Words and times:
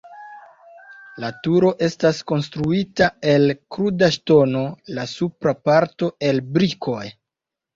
La 1.23 1.29
turo 1.47 1.69
estas 1.87 2.21
konstruita 2.31 3.11
el 3.35 3.53
kruda 3.77 4.09
ŝtono, 4.19 4.65
la 4.99 5.07
supra 5.13 5.55
parto 5.71 6.11
el 6.31 6.41
brikoj. 6.57 7.01